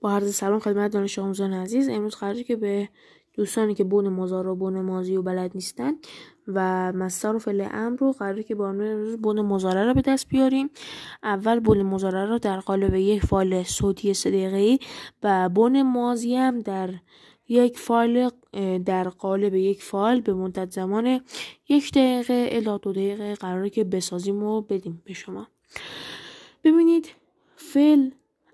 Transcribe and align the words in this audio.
با 0.00 0.12
عرض 0.12 0.34
سلام 0.34 0.58
خدمت 0.58 0.90
دانش 0.90 1.18
آموزان 1.18 1.52
عزیز. 1.52 1.88
امروز 1.88 2.14
قراره 2.14 2.42
که 2.42 2.56
به 2.56 2.88
دوستانی 3.34 3.74
که 3.74 3.84
بون 3.84 4.08
مزار 4.08 4.46
و 4.46 4.56
بون 4.56 4.80
مازی 4.80 5.16
و 5.16 5.22
بلد 5.22 5.50
نیستن 5.54 5.92
و 6.48 6.92
مستر 6.92 7.36
و 7.36 7.38
فعل 7.38 7.66
امر 7.70 7.98
رو 7.98 8.12
قراره 8.12 8.42
که 8.42 8.54
با 8.54 8.68
امروز 8.68 9.16
بون 9.16 9.40
مزاره 9.40 9.84
رو 9.84 9.94
به 9.94 10.00
دست 10.00 10.28
بیاریم. 10.28 10.70
اول 11.22 11.60
بون 11.60 11.82
مزاره 11.82 12.26
رو 12.26 12.38
در 12.38 12.60
قالب 12.60 12.94
یک 12.94 13.26
فایل 13.26 13.62
صوتی 13.62 14.14
سه 14.14 14.30
دقیقه‌ای 14.30 14.78
و 15.22 15.48
بون 15.48 15.82
مازی 15.82 16.36
هم 16.36 16.58
در 16.58 16.90
یک 17.48 17.78
فایل 17.78 18.30
در 18.86 19.08
قالب 19.08 19.54
یک 19.54 19.82
فایل 19.82 20.20
به 20.20 20.34
مدت 20.34 20.70
زمان 20.70 21.20
یک 21.68 21.92
دقیقه 21.92 22.48
الا 22.52 22.78
دو 22.78 22.92
دقیقه 22.92 23.34
قراره 23.34 23.70
که 23.70 23.84
بسازیم 23.84 24.42
و 24.42 24.60
بدیم 24.60 25.02
به 25.04 25.12
شما. 25.12 25.48
ببینید 26.64 27.08
فعل 27.56 28.10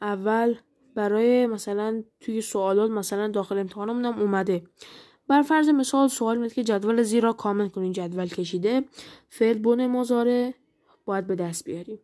اول 0.00 0.54
برای 0.94 1.46
مثلا 1.46 2.02
توی 2.20 2.40
سوالات 2.40 2.90
مثلا 2.90 3.28
داخل 3.28 3.58
امتحانمون 3.58 4.04
هم 4.04 4.18
اومده. 4.18 4.62
بر 5.28 5.42
فرض 5.42 5.68
مثال 5.68 6.08
سوال 6.08 6.38
میاد 6.38 6.52
که 6.52 6.64
جدول 6.64 7.02
زیرا 7.02 7.32
کامل 7.32 7.68
کنین 7.68 7.92
جدول 7.92 8.26
کشیده. 8.26 8.84
فعل 9.28 9.58
بن 9.58 9.86
مزاره 9.86 10.54
باید 11.04 11.26
به 11.26 11.34
دست 11.34 11.64
بیاریم. 11.64 11.98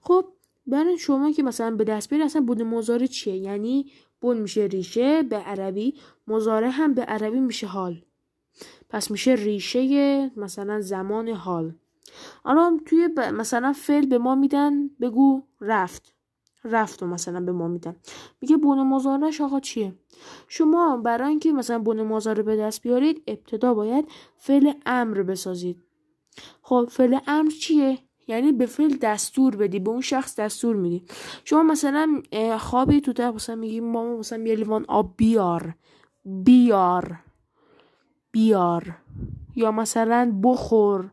خب 0.00 0.24
برای 0.66 0.98
شما 0.98 1.32
که 1.32 1.42
مثلا 1.42 1.76
به 1.76 1.84
دست 1.84 2.10
بیارید 2.10 2.26
اصلا 2.26 2.42
بن 2.42 2.62
مزاره 2.62 3.06
چیه؟ 3.08 3.36
یعنی 3.36 3.92
بن 4.22 4.36
میشه 4.36 4.60
ریشه 4.60 5.22
به 5.22 5.36
عربی 5.36 5.94
مزاره 6.26 6.70
هم 6.70 6.94
به 6.94 7.02
عربی 7.02 7.40
میشه 7.40 7.66
حال. 7.66 8.02
پس 8.88 9.10
میشه 9.10 9.32
ریشه 9.32 10.30
مثلا 10.36 10.80
زمان 10.80 11.28
حال. 11.28 11.74
الان 12.44 12.80
توی 12.86 13.08
مثلا 13.16 13.72
فعل 13.72 14.06
به 14.06 14.18
ما 14.18 14.34
میدن 14.34 14.88
بگو 14.88 15.42
رفت. 15.60 16.14
رفت 16.64 17.02
و 17.02 17.06
مثلا 17.06 17.40
به 17.40 17.52
ما 17.52 17.68
میدن. 17.68 17.96
میگه 18.40 18.56
بون 18.56 18.82
مزارش 18.82 19.40
آقا 19.40 19.60
چیه؟ 19.60 19.94
شما 20.48 20.96
برای 20.96 21.28
اینکه 21.28 21.52
مثلا 21.52 21.78
بون 21.78 22.02
مزاره 22.02 22.42
به 22.42 22.56
دست 22.56 22.82
بیارید 22.82 23.22
ابتدا 23.26 23.74
باید 23.74 24.08
فعل 24.36 24.72
امر 24.86 25.22
بسازید. 25.22 25.82
خب 26.62 26.88
فعل 26.90 27.18
امر 27.26 27.50
چیه؟ 27.50 27.98
یعنی 28.30 28.52
به 28.52 28.66
فعل 28.66 28.96
دستور 29.02 29.56
بدی 29.56 29.78
به 29.78 29.90
اون 29.90 30.00
شخص 30.00 30.40
دستور 30.40 30.76
میدی. 30.76 31.04
شما 31.44 31.62
مثلا 31.62 32.22
خوابی 32.58 33.00
تو 33.00 33.12
در 33.12 33.30
مثلا 33.30 33.56
میگی 33.56 33.80
ماما 33.80 34.16
مثلا 34.16 34.42
یه 34.42 34.56
لیوان 34.56 34.84
آب 34.88 35.14
بیار 35.16 35.74
بیار 36.24 37.18
بیار. 38.32 38.96
یا 39.56 39.72
مثلا 39.72 40.40
بخور 40.42 41.10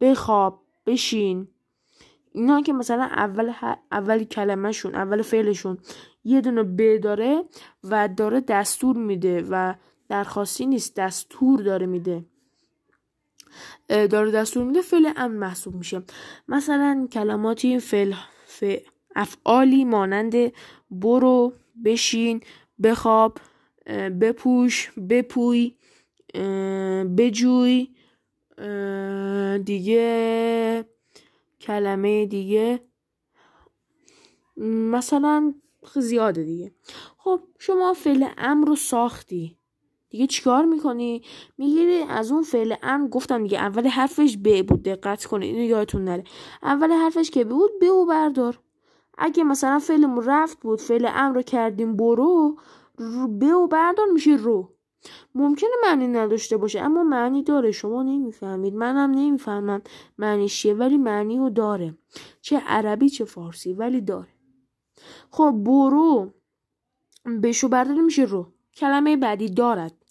بخواب 0.00 0.62
بشین. 0.86 1.48
اینا 2.32 2.60
که 2.60 2.72
مثلا 2.72 3.02
اول 3.02 3.52
اول 3.92 4.24
کلمهشون 4.24 4.94
اول 4.94 5.22
فعلشون 5.22 5.78
یه 6.24 6.40
دونه 6.40 6.62
ب 6.62 6.96
داره 6.96 7.44
و 7.84 8.08
داره 8.08 8.40
دستور 8.40 8.96
میده 8.96 9.46
و 9.50 9.74
درخواستی 10.08 10.66
نیست 10.66 10.96
دستور 10.96 11.62
داره 11.62 11.86
میده. 11.86 12.24
داره 13.92 14.30
دستور 14.30 14.64
میده 14.64 14.82
فعل 14.82 15.12
امر 15.16 15.34
محسوب 15.36 15.74
میشه. 15.74 16.02
مثلا 16.48 17.08
کلماتی 17.12 17.78
فعل 17.78 18.14
افعالی 19.16 19.84
مانند 19.84 20.34
برو 20.90 21.52
بشین 21.84 22.40
بخواب 22.82 23.38
بپوش 24.20 24.90
بپوی 24.90 25.76
بجوی 27.16 27.88
دیگه 29.64 30.84
کلمه 31.60 32.26
دیگه. 32.26 32.80
مثلا 34.56 35.54
زیاده 35.96 36.42
دیگه. 36.44 36.72
خب 37.18 37.40
شما 37.58 37.94
فعل 37.94 38.26
امر 38.38 38.68
رو 38.68 38.76
ساختی. 38.76 39.58
دیگه 40.12 40.26
چیکار 40.26 40.64
می‌کنی؟ 40.64 41.22
می‌گیری 41.58 42.02
از 42.08 42.32
اون 42.32 42.42
فعل 42.42 42.74
امر 42.82 43.08
گفتم 43.08 43.42
دیگه 43.42 43.58
اول 43.58 43.86
حرفش 43.86 44.36
ب 44.44 44.66
بود 44.66 44.82
دقت 44.82 45.24
کنی 45.24 45.46
اینو 45.46 45.62
یادتون 45.62 46.04
نره. 46.04 46.24
اول 46.62 46.92
حرفش 46.92 47.30
که 47.30 47.44
بود 47.44 47.70
ب 47.80 47.84
و 47.84 48.06
بردار. 48.06 48.60
اگه 49.18 49.44
مثلا 49.44 49.78
فعلمون 49.78 50.24
رفت 50.24 50.60
بود 50.60 50.80
فعل 50.80 51.08
امر 51.14 51.34
رو 51.34 51.42
کردیم 51.42 51.96
برو 51.96 52.56
ب 53.40 53.42
و 53.42 53.66
بردار 53.66 54.06
میشه 54.12 54.30
رو. 54.30 54.72
ممکنه 55.34 55.70
معنی 55.82 56.08
نداشته 56.08 56.56
باشه 56.56 56.80
اما 56.80 57.02
معنی 57.04 57.42
داره. 57.42 57.70
شما 57.70 58.02
نمی‌فهمید. 58.02 58.74
منم 58.74 59.10
نمی‌فهمم 59.10 59.82
معنیش 60.18 60.62
چیه 60.62 60.74
ولی 60.74 60.98
معنی 60.98 61.38
رو 61.38 61.50
داره. 61.50 61.94
چه 62.40 62.62
عربی 62.66 63.08
چه 63.08 63.24
فارسی 63.24 63.72
ولی 63.72 64.00
داره. 64.00 64.28
خب 65.30 65.50
برو. 65.50 66.30
بشو 67.42 67.68
برداری 67.68 68.00
میشه 68.00 68.22
رو. 68.22 68.46
کلمه 68.74 69.16
بعدی 69.16 69.48
دارد. 69.48 70.01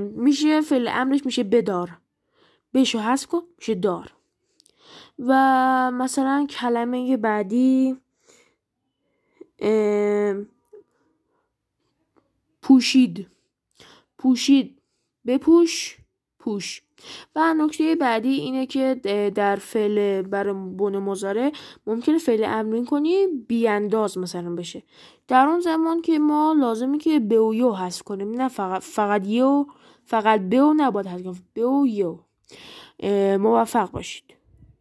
میشه 0.00 0.60
فعل 0.60 0.88
امرش 0.88 1.26
میشه 1.26 1.42
بدار. 1.44 1.98
بشو 2.74 2.98
هست 2.98 3.26
کن 3.26 3.42
میشه 3.58 3.74
دار. 3.74 4.12
و 5.18 5.32
مثلا 5.94 6.46
کلمه 6.50 7.16
بعدی 7.16 7.96
پوشید. 12.62 13.26
پوشید. 14.18 14.82
بپوش 15.26 15.98
پوش. 16.38 16.82
و 17.36 17.54
نکته 17.54 17.96
بعدی 17.96 18.28
اینه 18.28 18.66
که 18.66 18.94
در 19.34 19.56
فعل 19.56 20.22
بر 20.22 20.52
بن 20.52 20.98
مزاره 20.98 21.52
ممکنه 21.86 22.18
فعل 22.18 22.44
امرین 22.44 22.84
کنی 22.84 23.26
بیانداز 23.48 24.18
مثلا 24.18 24.54
بشه. 24.54 24.82
در 25.28 25.46
اون 25.46 25.60
زمان 25.60 26.02
که 26.02 26.18
ما 26.18 26.56
لازمی 26.60 26.98
که 26.98 27.20
به 27.20 27.40
و 27.40 27.54
یو 27.54 27.72
حذف 27.72 28.02
کنیم 28.02 28.30
نه 28.30 28.48
فقط 28.48 28.82
فقط 28.82 29.26
یو 29.26 29.66
فقط 30.04 30.40
به 30.40 30.62
و 30.62 30.74
نباید 30.76 31.06
حذف 31.06 31.22
کنیم 31.22 31.44
به 31.54 31.66
و 31.66 31.86
یو 31.86 32.18
موفق 33.38 33.90
باشید. 33.90 34.24